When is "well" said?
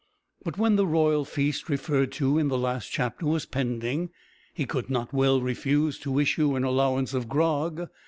5.13-5.39